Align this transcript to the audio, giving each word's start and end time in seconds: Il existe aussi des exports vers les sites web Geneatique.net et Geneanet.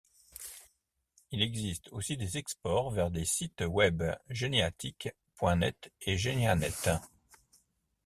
Il 1.29 1.43
existe 1.43 1.87
aussi 1.91 2.17
des 2.17 2.39
exports 2.39 2.89
vers 2.89 3.11
les 3.11 3.23
sites 3.23 3.61
web 3.61 4.01
Geneatique.net 4.31 5.91
et 6.01 6.17
Geneanet. 6.17 6.89